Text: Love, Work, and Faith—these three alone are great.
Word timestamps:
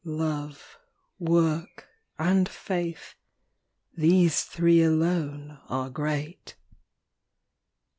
Love, 0.03 0.79
Work, 1.19 1.87
and 2.17 2.49
Faith—these 2.49 4.41
three 4.45 4.81
alone 4.81 5.59
are 5.69 5.91
great. 5.91 6.55